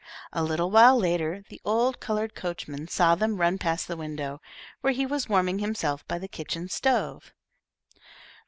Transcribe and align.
A 0.33 0.41
little 0.43 0.71
while 0.71 0.97
later, 0.97 1.43
the 1.49 1.61
old 1.63 1.99
coloured 1.99 2.33
coachman 2.33 2.87
saw 2.87 3.13
them 3.13 3.37
run 3.39 3.59
past 3.59 3.87
the 3.87 3.95
window, 3.95 4.41
where 4.79 4.93
he 4.93 5.05
was 5.05 5.29
warming 5.29 5.59
himself 5.59 6.03
by 6.07 6.17
the 6.17 6.27
kitchen 6.27 6.69
stove. 6.69 7.31